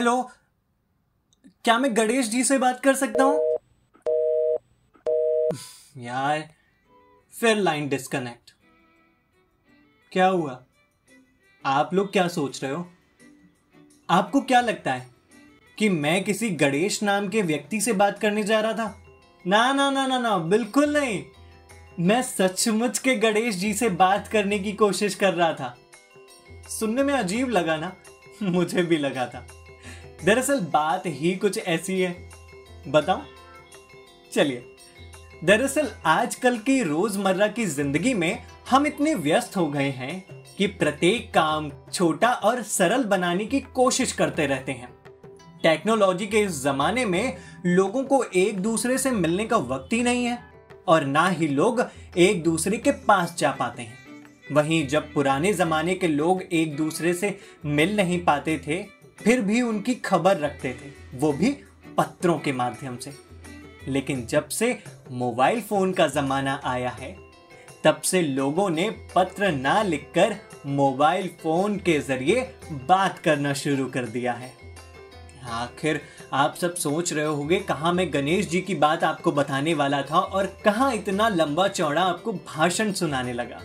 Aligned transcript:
Hello, 0.00 0.30
क्या 1.64 1.78
मैं 1.78 1.96
गणेश 1.96 2.26
जी 2.26 2.44
से 2.44 2.58
बात 2.58 2.80
कर 2.80 2.94
सकता 2.94 3.24
हूँ? 3.24 3.58
यार, 5.96 6.48
फिर 7.40 7.56
लाइन 7.56 7.88
डिस्कनेक्ट 7.88 8.50
क्या 10.12 10.26
हुआ? 10.26 10.64
आप 11.66 11.94
लोग 11.94 12.12
क्या 12.12 12.28
सोच 12.28 12.62
रहे 12.62 12.72
हो? 12.72 12.92
आपको 14.10 14.40
क्या 14.40 14.60
लगता 14.60 14.92
है 14.92 15.10
कि 15.78 15.88
मैं 15.88 16.24
किसी 16.24 16.50
गणेश 16.50 17.02
नाम 17.02 17.28
के 17.28 17.42
व्यक्ति 17.42 17.80
से 17.80 17.92
बात 17.92 18.18
करने 18.18 18.42
जा 18.42 18.60
रहा 18.60 18.72
था? 18.72 19.04
ना 19.46 19.72
ना 19.72 19.90
ना 19.90 20.06
ना 20.06 20.18
ना, 20.18 20.38
बिल्कुल 20.38 20.98
नहीं। 20.98 21.24
मैं 22.00 22.22
सचमुच 22.22 22.98
के 22.98 23.16
गणेश 23.16 23.54
जी 23.54 23.74
से 23.74 23.88
बात 23.88 24.28
करने 24.28 24.58
की 24.58 24.72
कोशिश 24.72 25.14
कर 25.14 25.34
रहा 25.34 25.52
था। 25.52 25.78
सुनने 26.68 27.02
में 27.02 27.14
अजीब 27.14 27.48
लगा 27.48 27.76
ना? 27.76 27.96
मुझे 28.42 28.82
भी 28.82 28.96
लगा 28.96 29.26
था। 29.26 29.59
दरअसल 30.24 30.60
बात 30.72 31.02
ही 31.06 31.34
कुछ 31.34 31.58
ऐसी 31.58 32.00
है। 32.00 32.14
बताओ 32.88 33.20
चलिए। 34.32 34.64
दरअसल 35.44 35.88
आजकल 36.06 36.58
की 36.58 36.82
रोज़मर्रा 36.82 37.46
की 37.48 37.64
ज़िंदगी 37.66 38.12
में 38.14 38.42
हम 38.70 38.86
इतने 38.86 39.14
व्यस्त 39.14 39.56
हो 39.56 39.66
गए 39.66 39.88
हैं 39.90 40.44
कि 40.58 40.66
प्रत्येक 40.66 41.32
काम 41.34 41.70
छोटा 41.92 42.32
और 42.32 42.62
सरल 42.62 43.04
बनाने 43.04 43.44
की 43.44 43.60
कोशिश 43.74 44.12
करते 44.12 44.46
रहते 44.46 44.72
हैं। 44.72 44.88
टेक्नोलॉजी 45.62 46.26
के 46.26 46.40
इस 46.40 46.62
जमाने 46.64 47.04
में 47.04 47.36
लोगों 47.66 48.04
को 48.04 48.22
एक 48.24 48.60
दूसरे 48.60 48.98
से 48.98 49.10
मिलने 49.10 49.44
का 49.44 49.56
वक्त 49.56 49.92
ही 49.92 50.02
नहीं 50.02 50.24
है 50.24 50.38
और 50.88 51.04
ना 51.04 51.26
ही 51.28 51.48
लोग 51.48 51.84
एक 52.18 52.42
दूसरे 52.42 52.76
के 52.76 52.90
पास 53.00 53.34
जा 53.38 53.50
पाते 53.50 53.82
हैं। 53.82 53.98
वहीं 54.52 54.86
जब 54.88 55.12
पुराने 55.12 55.52
जमाने 55.54 55.94
के 55.94 56.08
लोग 56.08 56.42
एक 56.42 56.76
दूसरे 56.76 57.14
से 57.14 57.38
मिल 57.66 57.96
नहीं 57.96 58.24
पाते 58.24 58.58
थे 58.58 58.82
फिर 59.24 59.40
भी 59.40 59.62
उनकी 59.62 59.94
खबर 59.94 60.36
रखते 60.36 60.72
थे, 60.72 60.90
वो 61.14 61.32
भी 61.32 61.50
पत्रों 61.98 62.38
के 62.38 62.52
माध्यम 62.52 62.96
से। 62.96 63.12
लेकिन 63.88 64.24
जब 64.26 64.48
से 64.48 64.78
मोबाइल 65.10 65.60
फ़ोन 65.60 65.92
का 65.92 66.06
जमाना 66.06 66.60
आया 66.64 66.90
है, 66.90 67.16
तब 67.84 68.00
से 68.00 68.22
लोगों 68.22 68.68
ने 68.70 68.88
पत्र 69.14 69.50
ना 69.52 69.82
लिखकर 69.82 70.36
मोबाइल 70.68 71.28
फ़ोन 71.42 71.76
के 71.78 71.98
ज़रिए 72.00 72.40
बात 72.88 73.18
करना 73.18 73.52
शुरू 73.54 73.86
कर 73.86 74.06
दिया 74.06 74.32
है। 74.32 74.52
आखिर 75.50 76.00
आप 76.32 76.54
सब 76.54 76.74
सोच 76.74 77.12
रहे 77.12 77.24
होंगे, 77.24 77.58
कहा 77.58 77.92
मैं 77.92 78.12
गणेश 78.12 78.48
जी 78.48 78.60
की 78.60 78.74
बात 78.74 79.04
आपको 79.04 79.32
बताने 79.32 79.74
वाला 79.74 80.02
था 80.02 80.18
और 80.18 80.46
कहा 80.64 80.90
इतना 80.92 81.28
लंबा 81.28 81.66
चौड़ा 81.68 82.02
आपको 82.02 82.32
भाषण 82.32 82.92
सुनाने 82.92 83.32
लगा। 83.32 83.60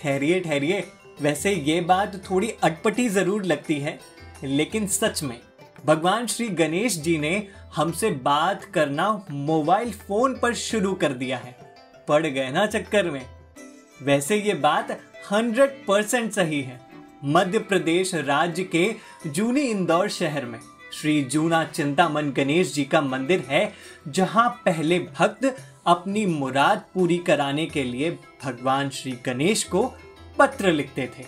ठहरिए 0.00 0.40
ठहरिए, 0.40 0.84
वैसे 1.22 1.52
ये 1.52 1.80
बात 1.82 2.20
थोड़ी 2.30 2.50
अटपटी 2.62 3.08
ज़रूर 3.08 3.44
लगती 3.44 3.78
है 3.80 3.98
लेकिन 4.42 4.86
सच 4.86 5.22
में, 5.22 5.40
भगवान 5.86 6.26
श्री 6.26 6.48
गणेश 6.48 6.96
जी 6.96 7.18
ने 7.18 7.48
हमसे 7.74 8.10
बात 8.10 8.64
करना 8.64 9.24
मोबाइल 9.30 9.92
फ़ोन 9.92 10.38
पर 10.42 10.54
शुरू 10.54 10.94
कर 10.94 11.12
दिया 11.12 11.38
है। 11.38 11.56
पड़ 12.08 12.26
गए 12.26 12.50
ना 12.50 12.66
चक्कर 12.66 13.10
में। 13.10 13.26
वैसे 14.02 14.36
ये 14.36 14.54
बात 14.54 14.90
हंड्रेड 15.32 15.84
परसेंट 15.86 16.32
सही 16.32 16.60
है। 16.62 16.80
मध्य 17.24 17.58
प्रदेश 17.58 18.14
राज्य 18.14 18.64
के 18.64 18.94
जूनी 19.26 19.60
इंदौर 19.60 20.08
शहर 20.08 20.44
में, 20.44 20.58
श्री 20.92 21.22
जूना 21.24 21.64
चिंतामन 21.64 22.30
गणेश 22.30 22.72
जी 22.74 22.84
का 22.84 23.00
मंदिर 23.00 23.44
है, 23.48 23.72
जहाँ 24.08 24.48
पहले 24.64 24.98
भक्त 24.98 25.56
अपनी 25.86 26.26
मुराद 26.26 26.84
पूरी 26.94 27.18
कराने 27.18 27.66
के 27.66 27.82
लिए 27.82 28.10
भगवान 28.44 28.90
श्री 28.90 29.12
गणेश 29.26 29.64
को 29.64 29.92
पत्र 30.38 30.72
लिखते 30.72 31.06
थे। 31.18 31.24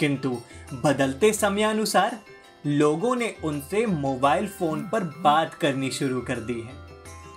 किंतु 0.00 0.36
बदलते 0.84 1.32
समयानुसार 1.32 2.18
लोगों 2.66 3.14
ने 3.16 3.34
उनसे 3.44 3.86
मोबाइल 3.86 4.46
फ़ोन 4.48 4.80
पर 4.82 5.04
बात 5.18 5.54
करनी 5.54 5.90
शुरू 5.90 6.20
कर 6.20 6.40
दी 6.40 6.60
है। 6.60 6.72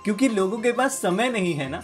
क्योंकि 0.04 0.28
लोगों 0.28 0.58
के 0.58 0.72
पास 0.72 0.92
समय 0.92 1.28
नहीं 1.28 1.54
है 1.54 1.68
ना। 1.70 1.82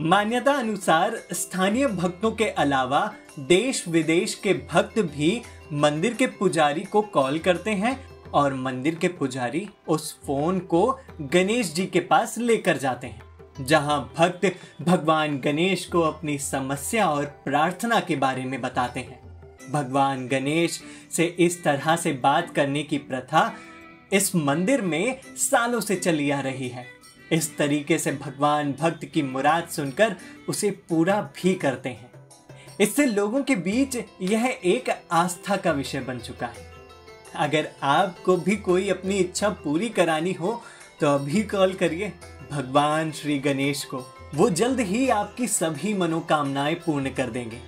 मान्यता 0.00 0.52
अनुसार 0.52 1.16
स्थानीय 1.32 1.86
भक्तों 1.86 2.30
के 2.30 2.44
अलावा 2.44 3.12
देश 3.38 3.86
विदेश 3.88 4.34
के 4.34 4.52
भक्त 4.72 4.98
भी 4.98 5.40
मंदिर 5.72 6.14
के 6.14 6.26
पुजारी 6.26 6.84
को 6.84 7.02
कॉल 7.02 7.38
करते 7.38 7.70
हैं 7.70 7.98
और 8.34 8.54
मंदिर 8.54 8.94
के 8.94 9.08
पुजारी 9.08 9.68
उस 9.88 10.18
फ़ोन 10.26 10.58
को 10.58 10.98
गणेश 11.20 11.72
जी 11.74 11.86
के 11.86 12.00
पास 12.00 12.38
लेकर 12.38 12.76
जाते 12.76 13.06
हैं, 13.06 13.22
जहाँ 13.60 14.00
भक्त 14.18 14.52
भगवान 14.82 15.38
गणेश 15.38 15.84
को 15.84 16.00
अपनी 16.00 16.38
समस्या 16.38 17.08
और 17.10 17.24
प्रार्थना 17.44 18.00
के 18.00 18.16
बारे 18.16 18.44
में 18.44 18.60
बताते 18.60 19.00
हैं। 19.00 19.25
भगवान 19.70 20.26
गणेश 20.28 20.80
से 21.12 21.24
इस 21.38 21.62
तरह 21.64 21.96
से 21.96 22.12
बात 22.22 22.54
करने 22.54 22.82
की 22.82 22.98
प्रथा 22.98 23.52
इस 24.12 24.34
मंदिर 24.36 24.82
में 24.82 25.20
सालों 25.36 25.80
से 25.80 25.96
चली 25.96 26.30
आ 26.30 26.40
रही 26.40 26.68
है। 26.68 26.86
इस 27.32 27.56
तरीके 27.58 27.98
से 27.98 28.12
भगवान 28.12 28.72
भक्त 28.72 29.04
की 29.04 29.22
मुराद 29.22 29.68
सुनकर 29.68 30.14
उसे 30.48 30.70
पूरा 30.88 31.20
भी 31.36 31.54
करते 31.54 31.88
हैं। 31.88 32.10
इससे 32.80 33.06
लोगों 33.06 33.42
के 33.42 33.56
बीच 33.56 33.96
यह 34.22 34.46
एक 34.64 34.90
आस्था 35.12 35.56
का 35.56 35.72
विषय 35.72 36.00
बन 36.00 36.18
चुका 36.18 36.46
है। 36.46 36.74
अगर 37.36 37.68
आपको 37.82 38.36
भी 38.36 38.56
कोई 38.56 38.88
अपनी 38.88 39.16
इच्छा 39.16 39.48
पूरी 39.64 39.88
करानी 39.88 40.32
हो 40.32 40.60
तो 41.00 41.06
अभी 41.08 41.42
कॉल 41.44 41.72
करिए 41.74 42.12
भगवान 42.50 43.10
श्री 43.12 43.38
गणेश 43.38 43.84
को। 43.84 44.04
वो 44.34 44.48
जल्द 44.50 44.80
ही 44.80 45.08
आपकी 45.08 45.46
सभी 45.48 45.94
मनोकामनाएँ 45.94 46.74
पूर्ण 46.76 47.10
कर 47.10 47.30
देंगे। 47.30 47.60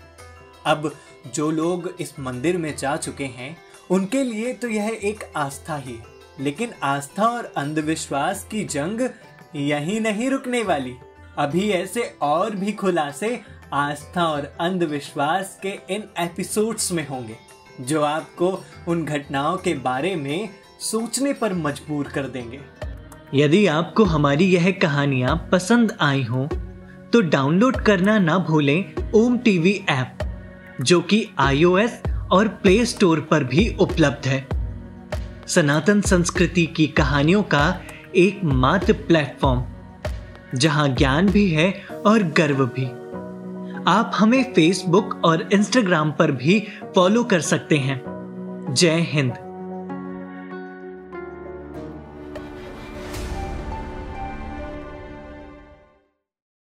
अब 0.67 0.91
जो 1.35 1.51
लोग 1.51 1.95
इस 2.01 2.19
मंदिर 2.21 2.59
में 2.59 2.77
जा 2.77 2.97
चुके 2.97 3.25
हैं, 3.25 3.57
उनके 3.91 4.23
लिए 4.25 4.53
तो 4.53 4.69
यह 4.69 4.99
एक 5.03 5.25
आस्था 5.37 5.77
ही 5.77 5.93
है। 5.93 6.19
लेकिन 6.41 6.71
आस्था 6.83 7.27
और 7.27 7.53
अंधविश्वास 7.57 8.47
की 8.51 8.65
जंग 8.65 9.01
यही 9.57 10.01
नहीं 10.01 10.31
रुकने 10.31 10.63
वाली। 10.63 10.95
अभी 11.39 11.71
ऐसे 11.71 12.03
और 12.23 12.55
भी 12.57 12.73
खुलासे 12.73 13.41
आस्था 13.73 14.25
और 14.25 14.53
अंधविश्वास 14.61 15.59
के 15.63 15.79
इन 15.91 16.05
एपिसोड्स 16.19 16.93
में 16.93 17.07
होंगे, 17.09 17.37
जो 17.81 18.03
आपको 18.03 18.65
उन 18.89 19.05
घटनाओं 19.05 19.57
के 19.57 19.75
बारे 19.75 20.15
में 20.17 20.49
सोचने 20.81 21.33
पर 21.33 21.53
मजबूर 21.55 22.09
कर 22.09 22.27
देंगे। 22.27 22.61
यदि 23.35 23.67
आपको 23.67 24.05
हमारी 24.05 24.45
यह 24.45 24.71
कहानियाँ 24.73 25.49
पसंद 25.53 25.97
आई 26.01 26.23
हो 26.23 26.49
तो 27.13 27.21
डाउनलोड 27.21 27.77
करना 27.77 28.19
ना 28.19 28.39
भूलें 28.39 29.13
ओम 29.15 29.39
टीवी 29.39 29.73
ऐप। 29.89 30.19
जो 30.81 31.01
कि 31.01 31.29
आईओएस 31.39 32.03
और 32.33 32.49
प्ले 32.49 32.85
स्टोर 32.87 33.21
पर 33.21 33.45
भी 33.45 33.77
उपलब्ध 33.81 34.29
है। 34.29 34.49
सनातन 35.47 36.01
संस्कृति 36.01 36.67
की 36.67 36.87
कहानियों 36.87 37.43
का 37.43 37.81
एक 38.17 38.41
मात्र 38.45 38.93
प्लेटफॉर्म, 38.93 39.65
जहाँ 40.55 40.89
ज्ञान 40.89 41.29
भी 41.29 41.51
है 41.51 41.83
और 42.07 42.23
गर्व 42.23 42.67
भी। 42.67 42.87
आप 43.91 44.13
हमें 44.15 44.53
फेसबुक 44.53 45.21
और 45.25 45.49
इंस्टाग्राम 45.53 46.13
पर 46.13 46.33
भी 46.33 46.69
फॉलो 46.95 47.25
कर 47.25 47.41
सकते 47.41 47.77
हैं। 47.77 48.03
जय 48.71 49.01
हिंद। 49.01 49.48